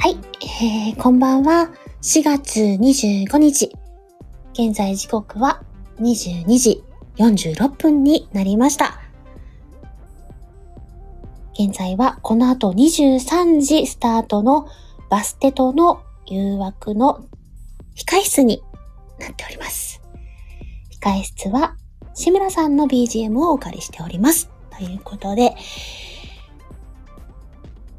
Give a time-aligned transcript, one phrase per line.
[0.00, 0.16] はい、
[0.62, 1.70] えー、こんばんは。
[2.02, 3.72] 4月25日。
[4.52, 5.64] 現在時刻は
[5.98, 6.84] 22時
[7.16, 9.00] 46分になりました。
[11.52, 14.68] 現在はこの後23時スタートの
[15.10, 17.26] バステとの誘惑の
[17.96, 18.62] 控室に
[19.18, 20.00] なっております。
[21.02, 21.76] 控室は
[22.14, 24.48] 志村さんの BGM をお借りしております。
[24.78, 25.56] ということで、